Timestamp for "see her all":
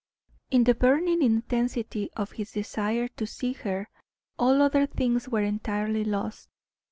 3.27-4.59